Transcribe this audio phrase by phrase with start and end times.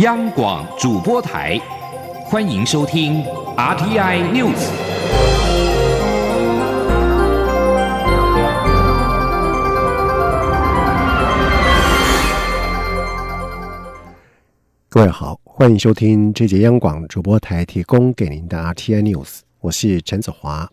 [0.00, 1.58] 央广主播台，
[2.26, 3.24] 欢迎收听
[3.56, 4.68] RTI News。
[14.90, 20.70] 各位好，欢迎收听这节央广主播台提供给您的 RTI News，我是陈子华。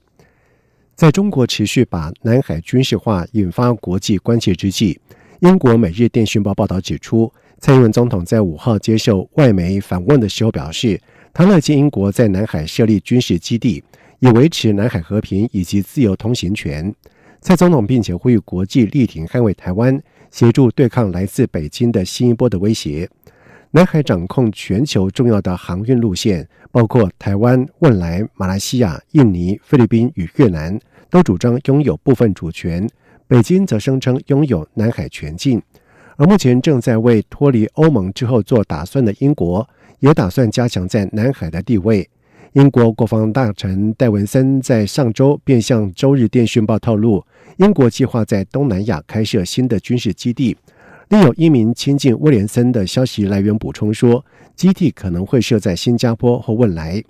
[0.96, 5.00] 在中国持续把南海军事化引发国际关切之际，
[5.44, 7.30] 英国《每日电讯报》报道指出。
[7.60, 10.98] 蔡英文总统在五号接受外媒访问的时候表示，
[11.34, 13.84] 他乐见英国在南海设立军事基地，
[14.20, 16.96] 以维持南海和平以及自由通行权。
[17.42, 20.02] 蔡总统并且呼吁国际力挺捍卫台湾，
[20.32, 23.10] 协助对抗来自北京的新一波的威胁。
[23.72, 30.80] 南海掌控全球重要的航运路线，包括台湾、汶莱、马来西亚、印尼、菲律宾与越南，
[31.10, 32.88] 都主张拥有部分主权。
[33.28, 35.62] 北京则声称拥有南海全境。
[36.16, 39.68] 而目前正在为脱离欧盟之后做打算的英国，
[40.00, 42.08] 也打算加强在南海的地位。
[42.54, 47.26] 英国国防大臣戴文森在上周便向《周日电讯报》透露，
[47.58, 50.56] 英国计划在东南亚开设新的军事基地。
[51.10, 54.24] 另有一名亲近威廉森的消息来源补充说，
[54.56, 57.04] 基地可能会设在新加坡或汶莱。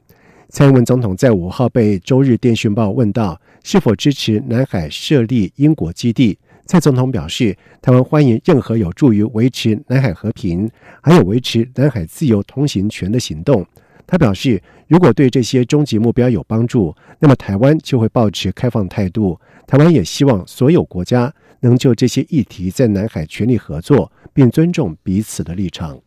[0.56, 6.38] 蔡英文总统在五号被《周日电讯报》问到是否支持南海设立英国基地。
[6.68, 10.70] 蔡总统表示，台湾欢迎任何有助于维持南海和平，
[11.02, 13.66] 还有维持南海自由通行权的行动。
[14.06, 19.40] 他表示，如果对这些终极目标有帮助，那么台湾就会保持开放态度。
[19.66, 26.00] 台湾也希望所有国家能就这些议题在南海全力合作，并尊重彼此的立场。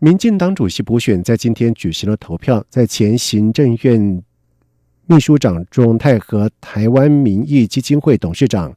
[0.00, 4.22] 民进党主席补选在今天举行了投票，在前行政院
[5.06, 8.72] 秘书长朱荣泰和台湾民意基金会董事长。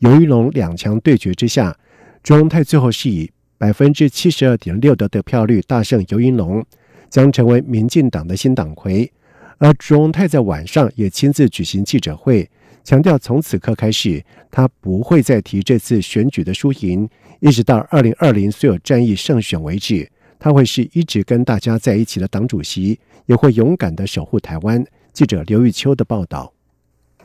[0.00, 1.74] 尤一龙两强对决之下，
[2.22, 6.62] 朱荣泰最后是以百分之七十二点六的得票率大胜尤一龙，
[7.08, 9.10] 将成为民进党的新党魁。
[9.56, 12.46] 而朱荣泰在晚上也亲自举行记者会，
[12.84, 17.08] 强调从此刻开始，他不会再提这次选举的输赢，
[17.40, 20.06] 一直到二零二零所有战役胜选为止，
[20.38, 24.84] 他会是一直跟大家在一起的党主席，也会勇敢的守护台湾。
[25.12, 26.52] 记者刘玉秋的报道。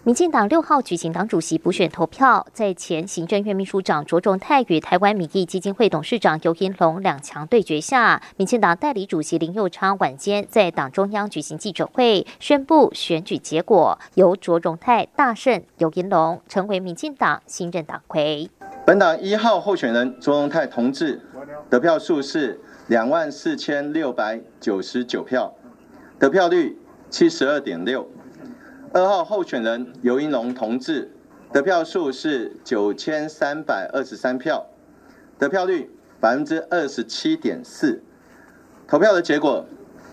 [0.03, 18.49] 民进党六号举行党主席补选投票，在前行政院秘书长卓仲泰与台湾民意基金会董事长尤银龙两强对决下，民进党代理主席林佑昌晚间在党中央举行记者会，宣布选举结果，由卓仲泰大胜尤银龙，成为民进党新任党魁。
[18.83, 21.21] 本党一号候选人卓荣泰同志
[21.69, 22.59] 得票数是
[22.91, 25.55] 两万四千六百九十九票，
[26.19, 26.77] 得票率
[27.09, 28.05] 七十二点六。
[28.91, 31.09] 二号候选人尤英龙同志
[31.53, 34.67] 得票数是九千三百二十三票，
[35.39, 38.03] 得票率百分之二十七点四。
[38.89, 39.65] 投票的结果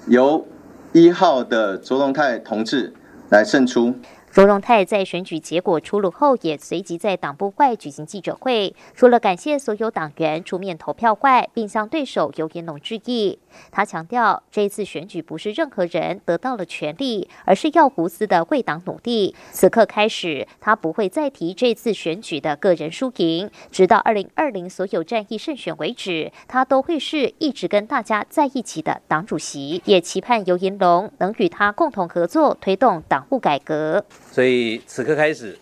[0.06, 0.46] 由
[0.92, 2.94] 一号的卓龙泰同志
[3.28, 3.92] 来胜出。
[4.38, 13.40] 卓荣泰在选举结果出炉后，也随即在党部外举行记者会，除了感谢所有党员出面投票外，并向对手尤延龙致意。
[13.72, 19.34] 他强调，这次选举不是任何人得到了权利，而是要无私的为党努力。
[19.50, 29.82] 此刻开始，他不会再提这次选举的个人输赢，直到二零二零所有战役胜选为止，他都会是一直跟大家在一起的党主席。
[29.86, 34.04] 也期盼尤延龙能与他共同合作，推动党务改革。
[34.30, 35.58] 所以此刻开始，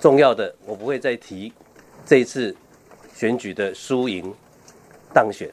[0.00, 1.52] 重要的我不会再提
[2.06, 2.54] 这一次
[3.14, 4.32] 选举的输赢
[5.12, 5.50] 当选，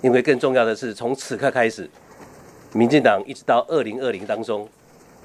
[0.00, 1.88] 因为更重要的是从此刻开始，
[2.72, 4.68] 民进党一直到二零二零当中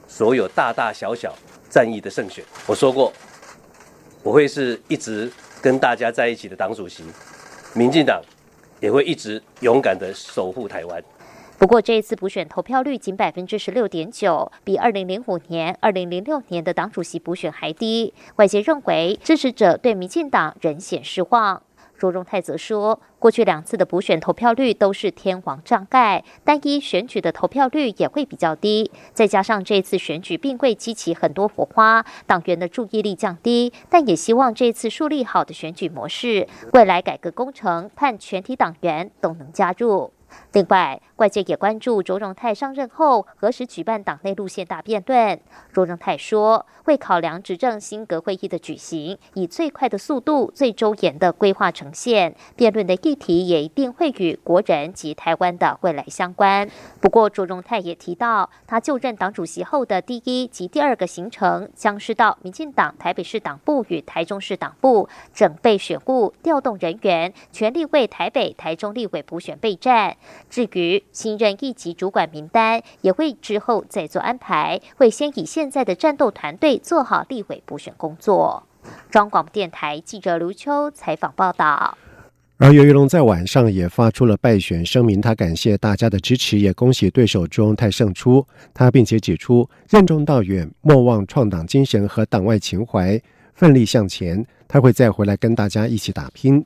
[0.07, 1.33] 所有大大小小
[1.69, 3.11] 战役的胜选，我说过
[4.21, 7.03] 我会是一直跟大家在一起的党主席，
[7.73, 8.21] 民进党
[8.79, 11.03] 也会一直勇敢的守护台湾。
[11.57, 18.13] 不过，这一次补选投票率仅百分之十六点九，比二零零五年、二零零六年的党主席补选还低。
[18.35, 21.63] 外界认为支持者对民进党仍显失望。
[21.97, 28.91] 卓荣泰则说，过去两次的补选投票率都是天王障盖，单一选举的投票率也会比较低。
[29.13, 33.73] 再加上这次选举并未激起很多火花，党员的注意力降低。
[33.89, 40.11] 但也希望这次树立好的选举模式，未来改革工程，盼全体党员都能加入。
[40.53, 45.39] 另外，外界也关注卓荣泰上任后何时举办党内路线大辩论。
[45.71, 52.35] 卓荣泰说，会考量执政新阁会议的举行，以最快的速度、最周延的规划呈现。
[52.55, 56.69] 辩论的议题也一定会与国人及台湾的未来相关。
[56.99, 70.16] 不过，卓荣泰也提到，他就任党主席后的第一及第二个行程，将是到民进党台北市党部与台中市党部整备选务，调动人员，全力为台北、台中立委补选备战。
[70.49, 78.63] 至于新任一级主管名单，也会之后再做安排，会先以现在的战斗团队做好立委补选工作。
[79.09, 81.97] 中央广播电台记者卢秋采访报道。
[82.59, 88.43] 而尤玉龙在晚上也发出了败选声明，他感谢大家的支持，也恭喜对手周泰胜出。
[88.73, 93.21] 他并且指出，任重道远，莫忘创党精神和党外情怀，
[93.53, 94.43] 奋力向前。
[94.67, 96.65] 他会再回来跟大家一起打拼。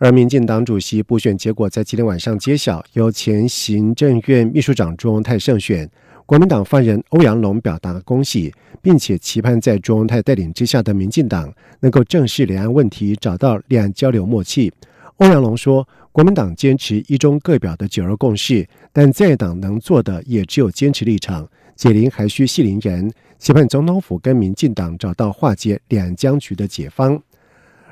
[0.00, 5.86] 而民进党主席补选结果在今天晚上揭晓，由前行政院秘书长朱荣泰胜选。
[6.24, 8.50] 国民党发言人欧阳龙表达恭喜，
[8.80, 14.72] 并且期盼在朱文泰带领之下的民进党能够正视两岸问题，找到两岸交流默契。
[15.16, 21.46] 欧阳龙说：“国民党坚持一中各表的九二共识，但在党能做的也只有坚持立场，
[21.76, 23.12] 解铃还需系铃人。
[23.38, 27.22] 期盼总统府跟民进党找到化解两岸僵局的解方。”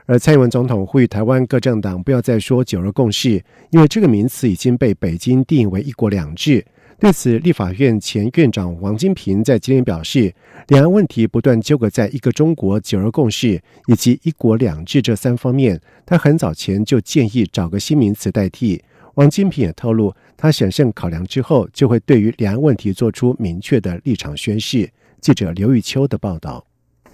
[0.08, 3.32] 而蔡英文总统呼吁台湾各政党不要再说九二共识，
[3.69, 6.64] 因为这个名词已经被北京定义为一国两制。
[6.99, 10.32] 对此，立法院前院长王金平在今天表示，
[10.69, 15.78] 两岸问题不断纠葛在一个中国、九二共识以及一国两制这三方面。
[16.06, 18.82] 他很早前就建议找个新名词代替。
[19.16, 24.90] 王金平也透露，他审慎考量之后，就会对于两岸问题做出明确的立场宣示。
[25.20, 26.67] 记者刘玉秋的报道。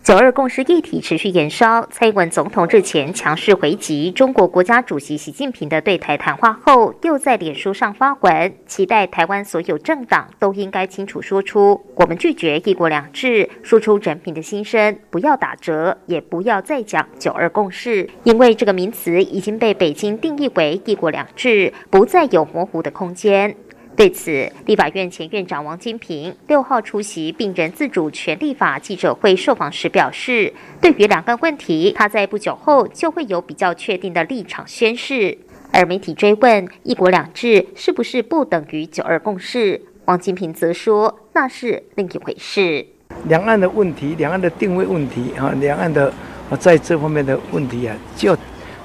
[0.05, 23.57] 九二共识议题持续延烧，蔡英文总统日前强势回击中国国家主席习近平的对台谈话后，又在脸书上发文，期待台湾所有政党都应该清楚说出我们拒绝一国两制，说出人民的心声，不要打折，也不要再讲九二共识，因为这个名词已经被北京定义为一国两制，不再有模糊的空间。
[23.97, 35.39] 对此，立法院前院长王金平六号出席病人自主权立法记者会受访时表示，对于两岸问题，他在不久后就会有比较确定的立场宣示。
[35.71, 42.85] 而媒体追问“一国两制”是不是不等于“九二共识”，王金平则说那是另一回事。
[43.29, 46.13] 两岸的问题，两岸的定位问题啊，两岸的
[46.59, 48.37] 在这方面的问题啊，就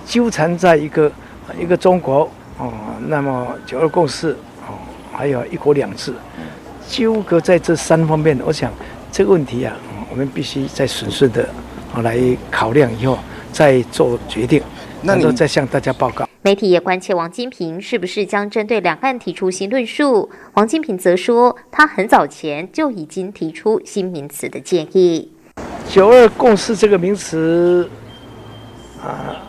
[0.06, 1.12] 纠缠在一个
[1.60, 2.30] 一个中国
[2.60, 2.72] 哦，
[3.08, 4.38] 那么“九二共识”。
[5.12, 6.14] 还有一国两制，
[6.88, 8.72] 纠葛在这三方面，我想
[9.12, 9.76] 这个问题啊，
[10.10, 11.48] 我们必须再审慎的
[11.94, 12.18] 啊来
[12.50, 13.18] 考量以后
[13.52, 14.62] 再做决定，
[15.04, 16.28] 然后再向大家报告。
[16.42, 20.30] 媒体也关切王金平是不是将针对两岸提出新论述。
[20.54, 25.34] 王金平则说，他很早前就已经提出新名词的建议。
[25.90, 27.90] 九二共识这个名词
[29.04, 29.49] 啊。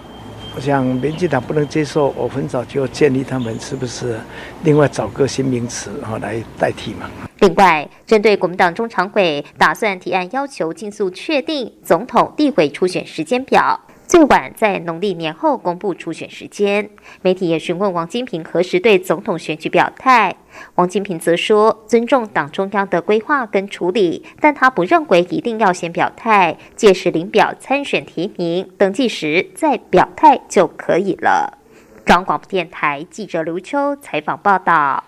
[0.56, 4.18] 我想民进党不能接受，我很早就建议他们是不是
[4.64, 7.08] 另外找个新名词啊来代替嘛？
[7.38, 13.80] 另外，针对国民党中常委打算提案要求尽速确定总统地委初选时间表。
[14.10, 16.90] 最晚在农历年后公布初选时间。
[17.22, 20.34] 媒体也询问王金平何时对总统选举表态，
[20.74, 31.58] 王金平则说尊重党中央的规划跟处理，但他不认为一定要先表态，届时领表参选提名登记时再表态就可以了。
[32.04, 35.04] 中广电台记者刘秋采访报道。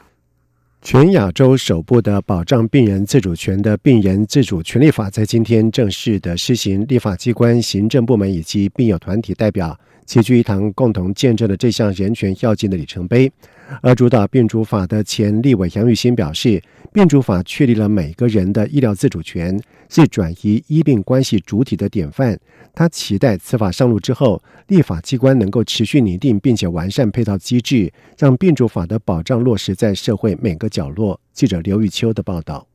[0.85, 13.31] 全亚洲首部的保障病人自主权的病人自主权利法在今天正式的施行，立法机关、行政部门以及病友团体代表齐聚一堂，共同见证了这项人权要件的里程碑。
[13.81, 16.63] 而主导病主法的前立委杨玉新表示，
[16.93, 22.39] 病主法确立了每个人的医疗自主权，是转移医病关系主体的典范。
[22.75, 31.21] 他期待此法上路之后，立法机关能够持续拟定并且完善配套机制，让病主法的保障落实在社会每个角落。
[31.33, 32.72] 记者刘玉秋的报道。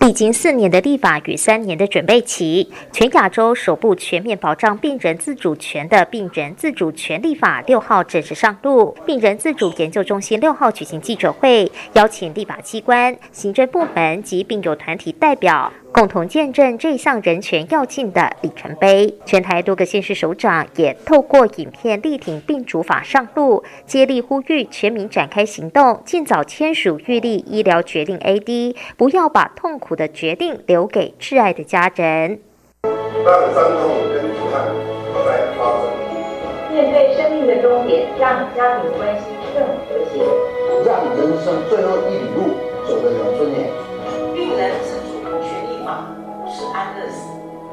[0.00, 8.96] 历经四年的立法与三年的准备期，全亚洲首部全面保障病人自主权的病人自主权立法六号正式上路。
[9.04, 15.72] 病人自主研究中心六号举行记者会，邀请立法机关、行政部门及病友团体代表。
[15.98, 19.12] 共同见证这项人权要进的里程碑。
[19.24, 32.38] 全台多个县市首长也透过影片力挺病主法上路，接力呼吁全民展开行动，尽早签署预立医疗决定 AD，不要把痛苦的决定留给挚爱的家人。
[32.82, 34.68] 当伤痛跟遗憾
[35.12, 35.90] 不再发生，
[36.72, 40.22] 面对生命的终点，让家庭关系更和谐，
[40.86, 42.54] 让人生最后一里路
[42.86, 43.37] 走得有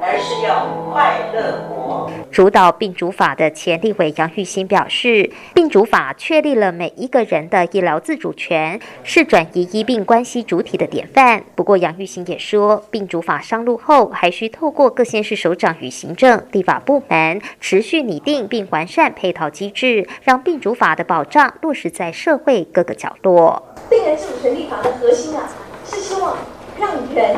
[0.06, 2.12] 而是要快乐活。
[2.32, 11.44] 主导病主法的前立委杨玉新表示，病主法确立了每一个人的医疗自主权，是转移医病关系主体的典范。
[11.56, 23.64] 不过，杨玉新也说，病主法上路后，还需透过各县市首长与行政、立法部门持续拟定并完善配套机制，让病主法的保障落实在社会各个角落。
[23.90, 25.50] 病人自主权立法的核心啊，
[25.86, 26.36] 是希望
[26.78, 27.38] 让人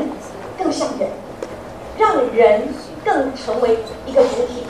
[0.58, 1.10] 更像人，
[1.98, 2.68] 让人
[3.04, 4.64] 更成为一个主体。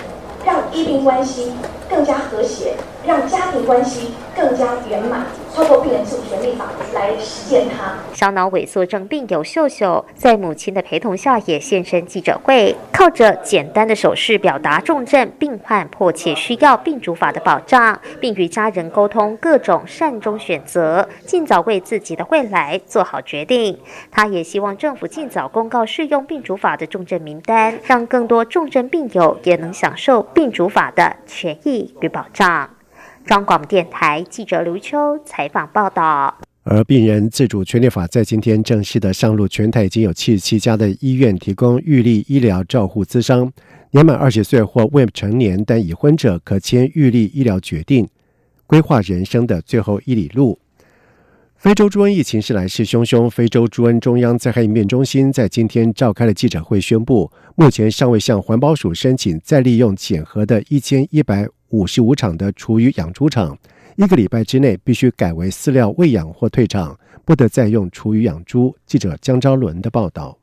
[0.48, 1.52] 让医病关系
[1.90, 2.76] 更加和谐，
[3.06, 5.26] 让家庭关系更加圆满。
[5.56, 7.96] 透过病人自主权利法来实践它。
[8.14, 23.80] 小脑萎缩症病友秀秀在母亲的陪同下也现身记者会，靠着简单的手势表达重症病患迫切需要病主法的保障，并与家人沟通各种善终选择，尽早为自己的未来做好决定。
[24.12, 32.70] 他也希望政府尽早公告适用病主法的重症名单，让更多重症病友也能享受病主法的权益与保障。
[33.26, 36.38] 中广电台记者刘秋采访报道。
[36.70, 43.52] 而病人自主权利法在今天正式的上路，全台已经有七十七家的医院提供预立医疗照护资商，
[43.92, 48.08] 年满二十岁或未成年但已婚者可签预立医疗决定，
[48.66, 50.60] 规划人生的最后一里路。
[51.56, 61.48] 非洲猪瘟疫情是来势汹汹，非洲猪瘟中央灾害应变中心在今天召开了记者会，宣布目前尚未向环保署申请再利用检核的一千一百。
[61.70, 63.58] 五十五场的厨余养猪场，
[63.96, 68.76] 一个礼拜之内必须改为饲料喂养或退场，不得再用厨余养猪。
[68.86, 70.38] 记者江昭伦的报道。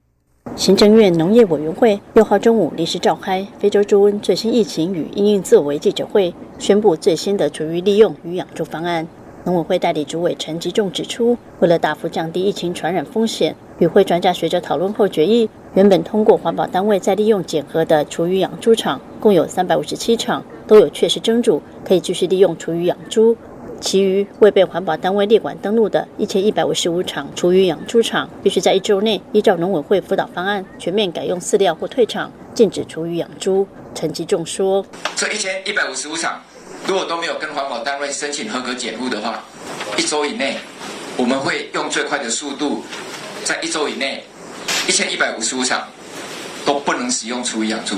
[0.55, 9.09] 行政院农业委员会六号中午临时召开非洲猪瘟最新疫情与应应作为记者会，宣布最新的厨余利用与养猪方案。
[9.45, 20.43] 农委会代理主委陈吉仲指出，为了大幅降低疫情传染风险，与会专家学者讨论后决议，原本通过环保单位再利用检核的厨余养猪场，共有三百五十七场。
[20.67, 23.37] 都有确实真主，可以继续利用厨余养猪。
[23.81, 33.67] 其余未被环保单位列管登录的一千一百五十五场厨余养猪场，必须在一周内依照农委会辅导方案，全面改用饲料或退场，禁止厨余养猪。
[33.95, 34.83] 陈吉仲说
[35.15, 36.41] ：“这一千一百五十五场，
[36.87, 39.43] 如果都没有跟环保单位申请合格检护的话，
[39.97, 40.59] 一周以内，
[41.17, 42.83] 我们会用最快的速度，
[43.43, 44.23] 在一周以内，
[44.87, 45.89] 一千一百五十五场
[46.67, 47.97] 都不能使用厨余养猪。”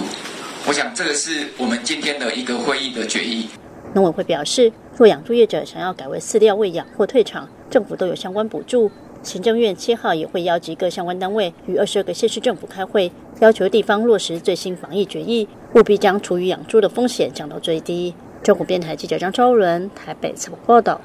[0.69, 3.49] 我想，这个是我们今天的一个会议的决议。
[3.93, 8.89] 农委会表示，若养猪业者想要改为饲料喂养或退场，政府都有相关补助。
[9.23, 18.15] 行政院七号也会邀集各相关单位与二十二个县市政府开会，要求地方落实最新防疫决议，务必将厨余养猪的风险降到最低。
[18.47, 21.01] 中国电台记者张昭伦台北采访报道。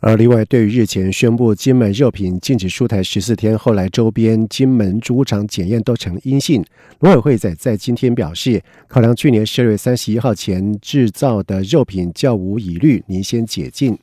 [0.00, 6.62] 而另外，对于日前宣布金门肉品禁止出台十四天，后来周边金门猪场检验都呈阴性，
[7.00, 13.98] 农委会在在今天表示，考量去年十二月三十一号前制造的肉品较无疑虑，您先解禁。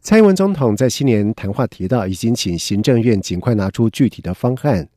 [0.00, 4.88] 蔡英文总统在新年谈话提到，已经请行政院尽快拿出具体的方案，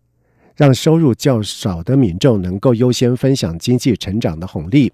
[0.56, 4.94] 让收入较少的民众能够优先分享经济成长的红利。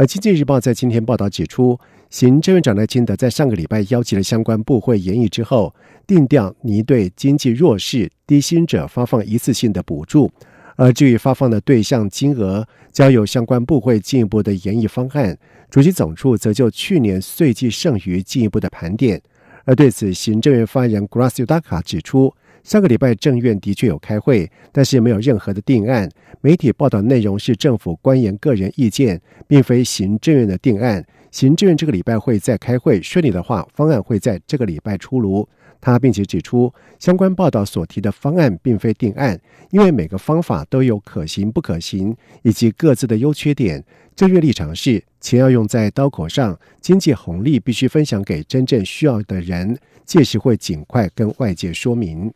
[0.00, 1.78] 而经济日报在今天报道指出。
[2.08, 5.74] 行政院长赖清德在上个礼拜邀集了相关部会研议之后，
[6.06, 10.30] 定调拟对经济弱势、低薪者发放一次性的补助，
[10.76, 15.36] 而至于发放的对象金额，交由相关部会进一步的研议方案。
[15.68, 19.20] 主席总处则就去年岁季剩余进一步的盘点。
[19.66, 26.08] 而对此，行政院发言人 Gracio Daka 指出，上个礼拜政院的确有开会，但是没有任何的定案。
[26.40, 31.04] 媒体报道内容是政府官员个人意见，并非行政院的定案。
[31.30, 35.48] 行政院这个礼拜会再开会，顺利的话，方案会在这个礼拜出炉。
[35.80, 39.40] 他并且指出，相关报道所提的方案并非定案，
[39.70, 43.82] 因为每个方法都有可行不可行，以及各自的优缺点。
[44.14, 52.30] 正月立场是，钱要用在刀口上，经济红利必须分享给真正需要的人，届时会尽快跟外界说明。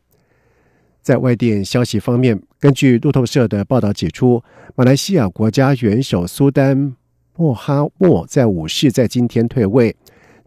[1.05, 4.43] 在外电消息方面，根据路透社的报道指出，
[4.75, 6.97] 马来西亚国家元首苏丹。
[7.37, 9.95] 莫哈默在五世在今天退位，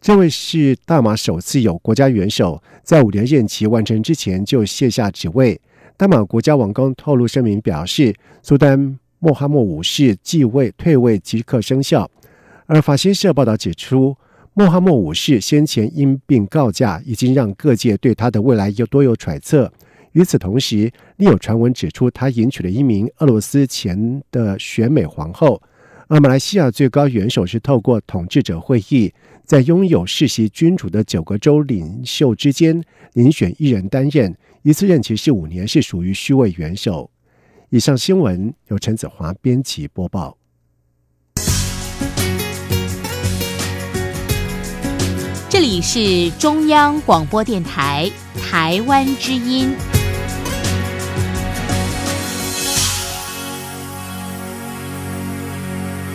[0.01, 5.61] 这位是大马首次有国家元首在五年任期完成之前就卸下职位。
[5.95, 12.09] 大马国家网公透露声明表示，苏丹莫哈默五世继位退位即刻生效。
[12.65, 14.15] 而法新社报道指出，
[14.55, 19.71] 莫哈默五世先前因病告假，已经让各界对他的未来有多有揣测。
[20.17, 25.62] 与此同时，另有传闻指出，他迎娶了一名俄罗斯前的选美皇后。
[26.07, 29.13] 而马来西亚最高元首是透过统治者会议，
[29.45, 32.83] 在拥有世袭君主的九个州领袖之间
[33.13, 37.12] 遴选一人担任，一次任期是五年，是属于虚位元首。
[37.69, 40.36] 以上新闻由陈子华编辑播报。
[45.47, 49.69] 这里是中央广播电台《台湾之音》。